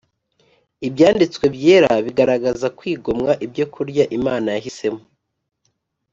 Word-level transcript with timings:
ibyanditswe 0.87 1.45
byera 1.55 1.91
bigaragaza 2.05 2.67
kwigomwa 2.77 3.31
ibyokurya 3.45 4.03
imana 4.17 4.47
yahisemo, 4.55 5.01